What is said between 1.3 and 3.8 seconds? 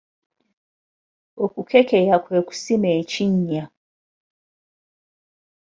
Okukekeya kwe kusima ekinnya.